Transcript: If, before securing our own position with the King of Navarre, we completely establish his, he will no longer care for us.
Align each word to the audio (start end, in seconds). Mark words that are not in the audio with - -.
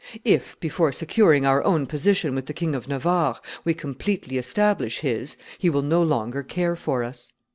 If, 0.25 0.59
before 0.59 0.91
securing 0.93 1.45
our 1.45 1.63
own 1.63 1.85
position 1.85 2.33
with 2.33 2.47
the 2.47 2.55
King 2.55 2.73
of 2.73 2.87
Navarre, 2.87 3.39
we 3.63 3.75
completely 3.75 4.39
establish 4.39 5.01
his, 5.01 5.37
he 5.59 5.69
will 5.69 5.83
no 5.83 6.01
longer 6.01 6.41
care 6.41 6.75
for 6.75 7.03
us. 7.03 7.33